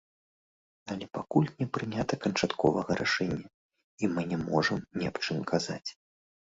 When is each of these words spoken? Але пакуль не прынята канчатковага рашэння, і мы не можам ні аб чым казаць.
Але 0.93 1.05
пакуль 1.17 1.51
не 1.59 1.67
прынята 1.77 2.13
канчатковага 2.25 2.91
рашэння, 3.03 3.47
і 4.05 4.13
мы 4.17 4.21
не 4.35 4.43
можам 4.49 4.79
ні 5.01 5.05
аб 5.13 5.17
чым 5.27 5.39
казаць. 5.55 5.85